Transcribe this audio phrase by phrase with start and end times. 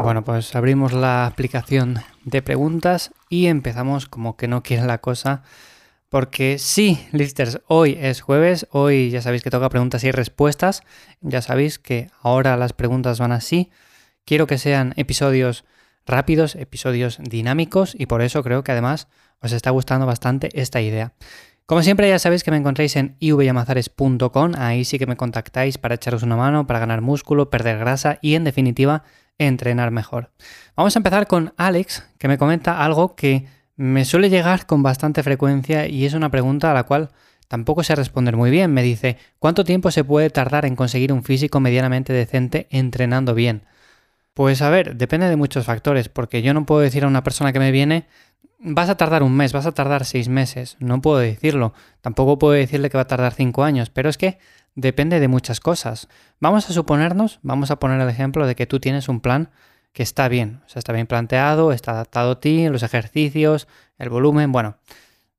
[0.00, 5.42] Bueno, pues abrimos la aplicación de preguntas y empezamos como que no quiere la cosa.
[6.08, 10.84] Porque sí, listers, hoy es jueves, hoy ya sabéis que toca preguntas y respuestas,
[11.20, 13.72] ya sabéis que ahora las preguntas van así.
[14.24, 15.64] Quiero que sean episodios
[16.06, 19.08] rápidos, episodios dinámicos y por eso creo que además
[19.40, 21.12] os está gustando bastante esta idea.
[21.66, 25.96] Como siempre ya sabéis que me encontráis en ivyamazares.com, ahí sí que me contactáis para
[25.96, 29.02] echaros una mano, para ganar músculo, perder grasa y en definitiva
[29.38, 30.30] entrenar mejor.
[30.76, 35.22] Vamos a empezar con Alex, que me comenta algo que me suele llegar con bastante
[35.22, 37.10] frecuencia y es una pregunta a la cual
[37.46, 38.72] tampoco sé responder muy bien.
[38.72, 43.62] Me dice, ¿cuánto tiempo se puede tardar en conseguir un físico medianamente decente entrenando bien?
[44.34, 47.52] Pues a ver, depende de muchos factores, porque yo no puedo decir a una persona
[47.52, 48.06] que me viene,
[48.58, 51.72] vas a tardar un mes, vas a tardar seis meses, no puedo decirlo.
[52.00, 54.38] Tampoco puedo decirle que va a tardar cinco años, pero es que
[54.78, 56.08] depende de muchas cosas.
[56.38, 59.50] Vamos a suponernos, vamos a poner el ejemplo de que tú tienes un plan
[59.92, 63.66] que está bien, o sea, está bien planteado, está adaptado a ti, los ejercicios,
[63.98, 64.76] el volumen, bueno,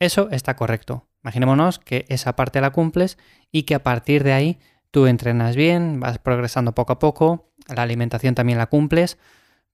[0.00, 1.06] eso está correcto.
[1.22, 3.16] Imaginémonos que esa parte la cumples
[3.52, 4.58] y que a partir de ahí
[4.90, 9.18] tú entrenas bien, vas progresando poco a poco, la alimentación también la cumples,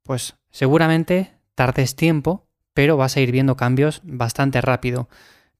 [0.02, 5.08] pues seguramente tardes tiempo, pero vas a ir viendo cambios bastante rápido.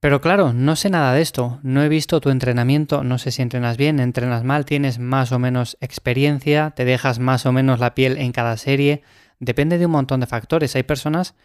[0.05, 3.41] Pero claro, no sé nada de esto, no he visto tu entrenamiento, no sé si
[3.41, 7.95] entrenas bien, entrenas mal, tienes más o menos experiencia, te dejas más o menos la
[7.95, 9.03] piel en cada serie,
[9.39, 10.77] depende de un montón de factores.
[10.77, 11.37] Hay personas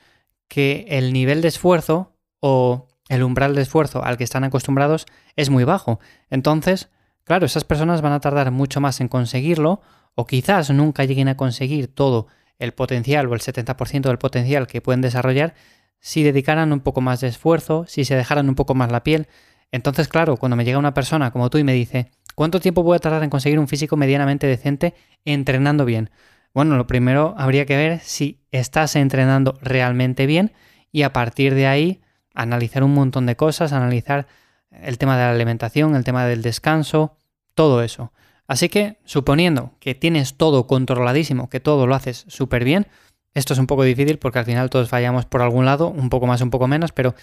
[0.49, 5.05] que el nivel de esfuerzo o el umbral de esfuerzo al que están acostumbrados
[5.37, 6.01] es muy bajo.
[6.29, 6.89] Entonces,
[7.23, 9.79] claro, esas personas van a tardar mucho más en conseguirlo
[10.15, 14.81] o quizás nunca lleguen a conseguir todo el potencial o el 70% del potencial que
[14.81, 15.55] pueden desarrollar
[15.99, 19.27] si dedicaran un poco más de esfuerzo, si se dejaran un poco más la piel.
[19.71, 22.95] Entonces, claro, cuando me llega una persona como tú y me dice, ¿cuánto tiempo voy
[22.95, 26.09] a tardar en conseguir un físico medianamente decente entrenando bien?
[26.53, 30.51] Bueno, lo primero habría que ver si estás entrenando realmente bien
[30.91, 32.01] y a partir de ahí
[32.33, 34.27] analizar un montón de cosas, analizar
[34.71, 37.17] el tema de la alimentación, el tema del descanso,
[37.53, 38.11] todo eso.
[38.47, 42.87] Así que, suponiendo que tienes todo controladísimo, que todo lo haces súper bien,
[43.33, 46.27] esto es un poco difícil porque al final todos fallamos por algún lado, un poco
[46.27, 47.15] más, un poco menos, pero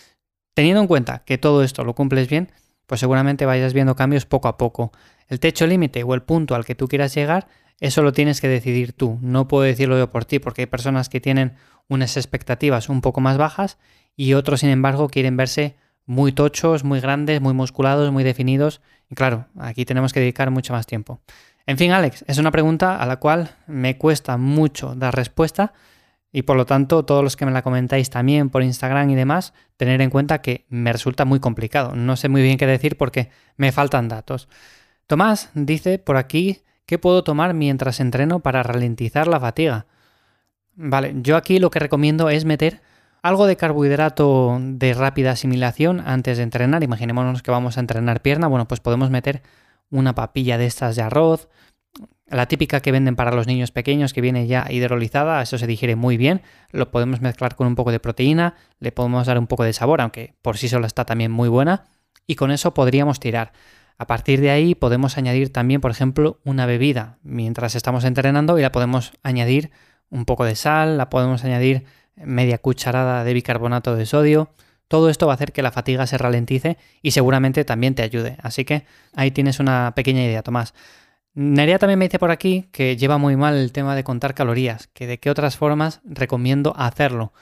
[0.55, 2.51] teniendo en cuenta que todo esto lo cumples bien,
[2.87, 4.93] pues seguramente vayas viendo cambios poco a poco.
[5.29, 7.49] El techo límite o el punto al que tú quieras llegar,
[7.81, 9.19] eso lo tienes que decidir tú.
[9.21, 11.55] No puedo decirlo yo por ti porque hay personas que tienen
[11.89, 13.79] unas expectativas un poco más bajas
[14.17, 18.81] y otros, sin embargo, quieren verse muy tochos, muy grandes, muy musculados, muy definidos.
[19.11, 21.21] Y claro, aquí tenemos que dedicar mucho más tiempo.
[21.67, 25.75] En fin, Alex, es una pregunta a la cual me cuesta mucho dar respuesta,
[26.37, 29.55] y por lo tanto, todos los que me la comentáis también por Instagram y demás,
[29.79, 31.97] tener en cuenta que me resulta muy complicado.
[31.97, 34.47] No sé muy bien qué decir porque me faltan datos.
[35.07, 39.87] Tomás dice por aquí qué puedo tomar mientras entreno para ralentizar la fatiga.
[40.75, 42.83] Vale, yo aquí lo que recomiendo es meter
[43.23, 46.83] algo de carbohidrato de rápida asimilación antes de entrenar.
[46.83, 48.47] Imaginémonos que vamos a entrenar pierna.
[48.47, 49.41] Bueno, pues podemos meter
[49.89, 51.49] una papilla de estas de arroz,
[52.29, 55.97] la típica que venden para los niños pequeños que viene ya hidrolizada, eso se digiere
[55.97, 56.43] muy bien,
[56.73, 60.01] lo podemos mezclar con un poco de proteína, le podemos dar un poco de sabor,
[60.01, 61.85] aunque por sí sola está también muy buena,
[62.27, 63.53] y con eso podríamos tirar.
[63.99, 68.63] A partir de ahí podemos añadir también, por ejemplo, una bebida mientras estamos entrenando y
[68.63, 69.71] la podemos añadir
[70.11, 71.85] un poco de sal, la podemos añadir
[72.17, 74.51] media cucharada de bicarbonato de sodio.
[74.89, 78.37] Todo esto va a hacer que la fatiga se ralentice y seguramente también te ayude.
[78.43, 80.75] Así que ahí tienes una pequeña idea, Tomás.
[81.37, 84.87] Nerea también me dice por aquí que lleva muy mal el tema de contar calorías,
[84.95, 87.35] que de qué otras formas recomiendo hacerlo.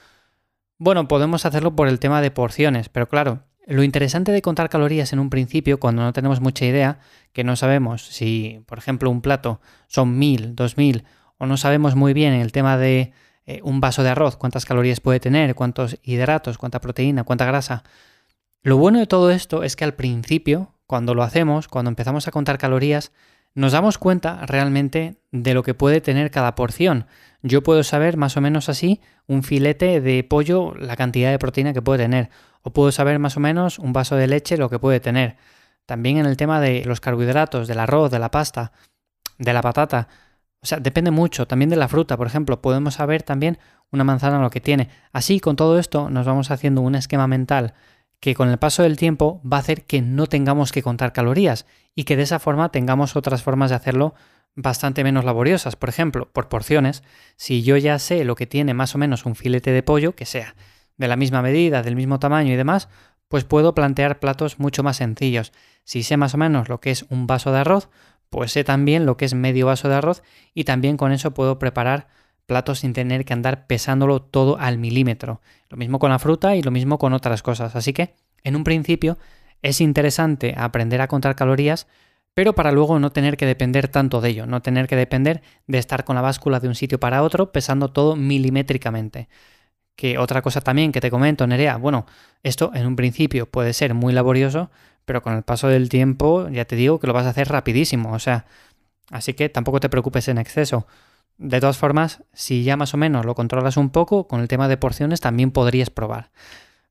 [0.77, 5.13] Bueno, podemos hacerlo por el tema de porciones, pero claro, lo interesante de contar calorías
[5.13, 6.99] en un principio, cuando no tenemos mucha idea,
[7.31, 11.05] que no sabemos si, por ejemplo, un plato son mil, dos mil,
[11.37, 13.13] o no sabemos muy bien el tema de
[13.45, 17.85] eh, un vaso de arroz, cuántas calorías puede tener, cuántos hidratos, cuánta proteína, cuánta grasa.
[18.61, 22.31] Lo bueno de todo esto es que al principio, cuando lo hacemos, cuando empezamos a
[22.31, 23.13] contar calorías,
[23.55, 27.07] nos damos cuenta realmente de lo que puede tener cada porción.
[27.41, 31.73] Yo puedo saber más o menos así un filete de pollo, la cantidad de proteína
[31.73, 32.29] que puede tener,
[32.61, 35.37] o puedo saber más o menos un vaso de leche lo que puede tener.
[35.85, 38.73] También en el tema de los carbohidratos, del arroz, de la pasta,
[39.37, 40.09] de la patata.
[40.61, 41.47] O sea, depende mucho.
[41.47, 43.59] También de la fruta, por ejemplo, podemos saber también
[43.91, 44.89] una manzana lo que tiene.
[45.13, 47.73] Así, con todo esto, nos vamos haciendo un esquema mental
[48.19, 51.65] que con el paso del tiempo va a hacer que no tengamos que contar calorías
[51.93, 54.15] y que de esa forma tengamos otras formas de hacerlo
[54.55, 55.75] bastante menos laboriosas.
[55.75, 57.03] Por ejemplo, por porciones,
[57.35, 60.25] si yo ya sé lo que tiene más o menos un filete de pollo, que
[60.25, 60.55] sea
[60.97, 62.87] de la misma medida, del mismo tamaño y demás,
[63.27, 65.51] pues puedo plantear platos mucho más sencillos.
[65.83, 67.89] Si sé más o menos lo que es un vaso de arroz,
[68.29, 70.23] pues sé también lo que es medio vaso de arroz
[70.53, 72.07] y también con eso puedo preparar
[72.45, 75.41] plato sin tener que andar pesándolo todo al milímetro.
[75.69, 77.75] Lo mismo con la fruta y lo mismo con otras cosas.
[77.75, 78.13] Así que,
[78.43, 79.17] en un principio,
[79.61, 81.87] es interesante aprender a contar calorías,
[82.35, 85.77] pero para luego no tener que depender tanto de ello, no tener que depender de
[85.77, 89.29] estar con la báscula de un sitio para otro pesando todo milimétricamente.
[89.95, 92.05] Que otra cosa también que te comento, Nerea, bueno,
[92.43, 94.69] esto en un principio puede ser muy laborioso,
[95.05, 98.11] pero con el paso del tiempo ya te digo que lo vas a hacer rapidísimo,
[98.13, 98.45] o sea,
[99.11, 100.85] así que tampoco te preocupes en exceso.
[101.37, 104.67] De todas formas, si ya más o menos lo controlas un poco, con el tema
[104.67, 106.31] de porciones también podrías probar.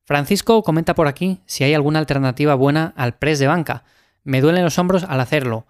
[0.03, 3.83] Francisco comenta por aquí si hay alguna alternativa buena al press de banca.
[4.23, 5.65] Me duelen los hombros al hacerlo.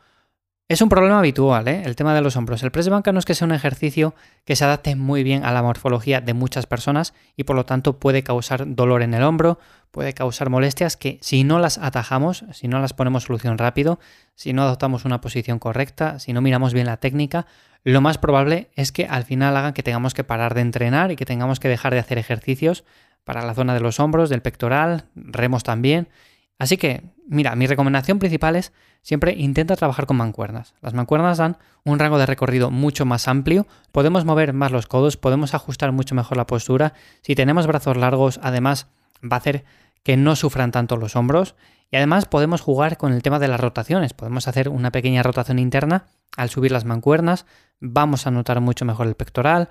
[0.67, 1.83] Es un problema habitual, ¿eh?
[1.85, 2.63] el tema de los hombros.
[2.63, 4.15] El press de banca no es que sea un ejercicio
[4.45, 7.99] que se adapte muy bien a la morfología de muchas personas y por lo tanto
[7.99, 9.59] puede causar dolor en el hombro,
[9.91, 13.99] puede causar molestias que si no las atajamos, si no las ponemos solución rápido,
[14.33, 17.45] si no adoptamos una posición correcta, si no miramos bien la técnica,
[17.83, 21.15] lo más probable es que al final hagan que tengamos que parar de entrenar y
[21.15, 22.85] que tengamos que dejar de hacer ejercicios
[23.23, 26.09] para la zona de los hombros, del pectoral, remos también
[26.57, 28.71] Así que, mira, mi recomendación principal es
[29.01, 30.73] siempre intenta trabajar con mancuernas.
[30.81, 35.17] Las mancuernas dan un rango de recorrido mucho más amplio, podemos mover más los codos,
[35.17, 36.93] podemos ajustar mucho mejor la postura.
[37.21, 38.87] Si tenemos brazos largos, además
[39.21, 39.65] va a hacer
[40.03, 41.55] que no sufran tanto los hombros
[41.91, 44.13] y además podemos jugar con el tema de las rotaciones.
[44.13, 46.05] Podemos hacer una pequeña rotación interna
[46.37, 47.45] al subir las mancuernas,
[47.79, 49.69] vamos a notar mucho mejor el pectoral.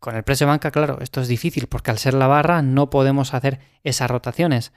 [0.00, 3.32] Con el de banca, claro, esto es difícil porque al ser la barra no podemos
[3.32, 4.72] hacer esas rotaciones.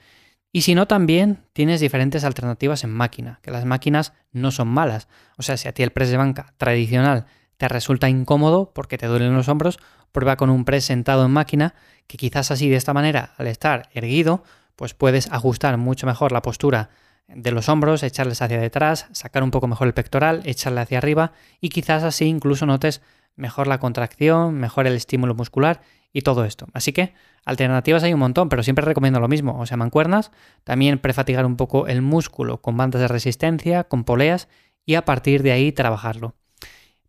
[0.52, 5.08] Y si no, también tienes diferentes alternativas en máquina, que las máquinas no son malas.
[5.38, 7.26] O sea, si a ti el press de banca tradicional
[7.58, 9.80] te resulta incómodo porque te duelen los hombros,
[10.12, 11.76] prueba con un press sentado en máquina,
[12.08, 14.44] que quizás así de esta manera, al estar erguido,
[14.76, 16.90] pues puedes ajustar mucho mejor la postura
[17.28, 21.34] de los hombros, echarles hacia detrás, sacar un poco mejor el pectoral, echarle hacia arriba
[21.60, 23.02] y quizás así incluso notes
[23.38, 25.82] mejor la contracción, mejor el estímulo muscular
[26.12, 26.68] y todo esto.
[26.74, 27.14] Así que
[27.46, 29.58] alternativas hay un montón, pero siempre recomiendo lo mismo.
[29.60, 30.32] O sea, mancuernas,
[30.64, 34.50] también prefatigar un poco el músculo con bandas de resistencia, con poleas
[34.86, 36.36] y a partir de ahí trabajarlo.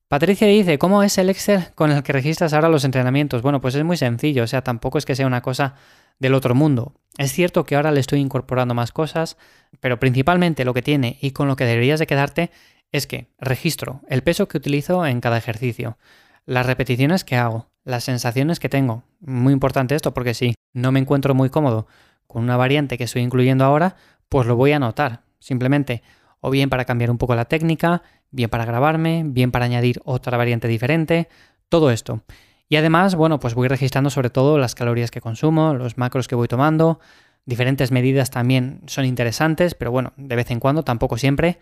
[0.09, 3.43] Patricia dice, ¿cómo es el Excel con el que registras ahora los entrenamientos?
[3.43, 5.75] Bueno, pues es muy sencillo, o sea, tampoco es que sea una cosa
[6.19, 6.95] del otro mundo.
[7.19, 9.37] Es cierto que ahora le estoy incorporando más cosas,
[9.81, 12.51] pero principalmente lo que tiene y con lo que deberías de quedarte
[12.93, 15.99] es que registro el peso que utilizo en cada ejercicio,
[16.47, 19.05] las repeticiones que hago, las sensaciones que tengo.
[19.21, 21.87] Muy importante esto porque si no me encuentro muy cómodo
[22.27, 23.97] con una variante que estoy incluyendo ahora,
[24.29, 25.23] pues lo voy a anotar.
[25.39, 26.03] Simplemente
[26.41, 30.37] o bien para cambiar un poco la técnica, bien para grabarme, bien para añadir otra
[30.37, 31.29] variante diferente,
[31.69, 32.23] todo esto.
[32.69, 36.35] Y además, bueno, pues voy registrando sobre todo las calorías que consumo, los macros que
[36.35, 37.01] voy tomando,
[37.47, 41.59] diferentes medidas también son interesantes, pero bueno, de vez en cuando, tampoco siempre.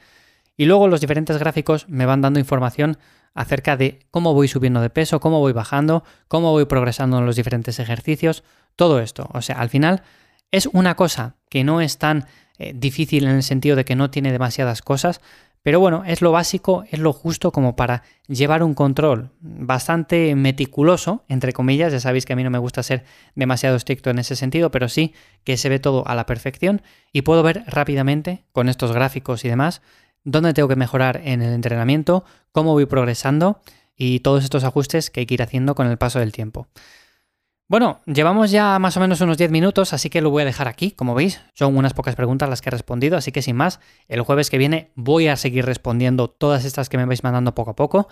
[0.57, 2.99] Y luego los diferentes gráficos me van dando información
[3.35, 7.37] acerca de cómo voy subiendo de peso, cómo voy bajando, cómo voy progresando en los
[7.37, 8.43] diferentes ejercicios,
[8.77, 9.29] todo esto.
[9.33, 10.03] O sea, al final
[10.51, 12.27] es una cosa que no es tan
[12.59, 15.21] eh, difícil en el sentido de que no tiene demasiadas cosas,
[15.63, 21.25] pero bueno, es lo básico, es lo justo como para llevar un control bastante meticuloso,
[21.29, 23.05] entre comillas, ya sabéis que a mí no me gusta ser
[23.35, 25.13] demasiado estricto en ese sentido, pero sí
[25.43, 26.83] que se ve todo a la perfección
[27.13, 29.83] y puedo ver rápidamente con estos gráficos y demás
[30.27, 33.61] dónde tengo que mejorar en el entrenamiento, cómo voy progresando
[33.97, 36.67] y todos estos ajustes que hay que ir haciendo con el paso del tiempo.
[37.69, 40.69] Bueno, llevamos ya más o menos unos 10 minutos, así que lo voy a dejar
[40.69, 41.41] aquí, como veis.
[41.55, 44.59] Son unas pocas preguntas las que he respondido, así que sin más, el jueves que
[44.59, 48.09] viene voy a seguir respondiendo todas estas que me vais mandando poco a poco.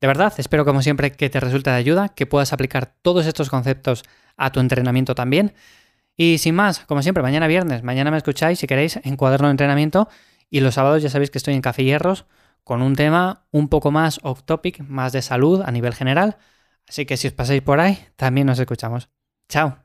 [0.00, 3.50] De verdad, espero como siempre que te resulte de ayuda, que puedas aplicar todos estos
[3.50, 4.04] conceptos
[4.36, 5.54] a tu entrenamiento también.
[6.16, 9.52] Y sin más, como siempre, mañana viernes, mañana me escucháis si queréis en cuaderno de
[9.52, 10.08] entrenamiento
[10.54, 12.26] y los sábados ya sabéis que estoy en Café Hierros
[12.62, 16.36] con un tema un poco más off topic, más de salud a nivel general.
[16.88, 19.10] Así que si os pasáis por ahí, también nos escuchamos.
[19.48, 19.83] Chao.